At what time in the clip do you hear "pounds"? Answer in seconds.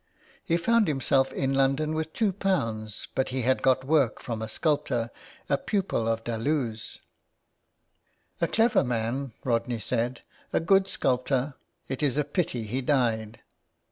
2.33-3.07